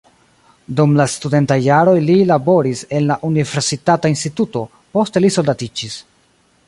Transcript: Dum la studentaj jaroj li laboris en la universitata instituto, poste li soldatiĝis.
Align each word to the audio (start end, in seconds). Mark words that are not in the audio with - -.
Dum 0.77 0.93
la 0.99 1.05
studentaj 1.15 1.57
jaroj 1.65 1.93
li 2.07 2.15
laboris 2.31 2.81
en 3.01 3.05
la 3.11 3.19
universitata 3.29 4.11
instituto, 4.15 4.67
poste 4.97 5.25
li 5.27 5.33
soldatiĝis. 5.37 6.01